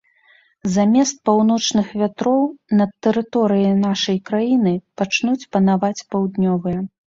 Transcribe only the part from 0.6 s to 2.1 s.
Замест паўночных